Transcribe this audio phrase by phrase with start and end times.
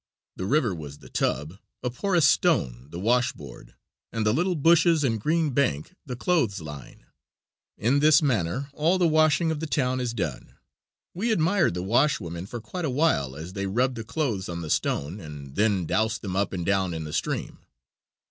[0.35, 3.75] The river was the tub, a porous stone the washboard,
[4.11, 7.05] and the little bushes and green bank the clothesline.
[7.77, 10.55] In this manner all the washing of the town is done.
[11.13, 14.71] We admired the washwomen for quite a while as they rubbed the clothes on the
[14.71, 17.59] stone and then doused them up and down in the stream.